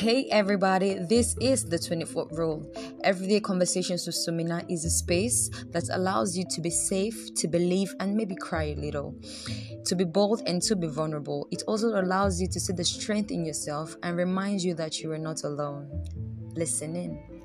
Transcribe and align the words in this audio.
Hey 0.00 0.24
everybody, 0.30 0.94
this 0.94 1.36
is 1.42 1.66
the 1.66 1.76
24th 1.76 2.32
rule. 2.32 2.72
Everyday 3.04 3.38
conversations 3.38 4.06
with 4.06 4.16
Somina 4.16 4.64
is 4.66 4.86
a 4.86 4.88
space 4.88 5.50
that 5.72 5.90
allows 5.92 6.34
you 6.34 6.44
to 6.52 6.62
be 6.62 6.70
safe, 6.70 7.34
to 7.34 7.46
believe, 7.46 7.94
and 8.00 8.16
maybe 8.16 8.34
cry 8.34 8.72
a 8.72 8.76
little. 8.76 9.14
To 9.84 9.94
be 9.94 10.04
bold 10.04 10.40
and 10.46 10.62
to 10.62 10.74
be 10.74 10.86
vulnerable. 10.86 11.46
It 11.50 11.64
also 11.66 11.88
allows 11.88 12.40
you 12.40 12.48
to 12.48 12.58
see 12.58 12.72
the 12.72 12.82
strength 12.82 13.30
in 13.30 13.44
yourself 13.44 13.94
and 14.02 14.16
reminds 14.16 14.64
you 14.64 14.72
that 14.76 15.00
you 15.00 15.12
are 15.12 15.18
not 15.18 15.44
alone. 15.44 15.90
Listen 16.54 16.96
in. 16.96 17.39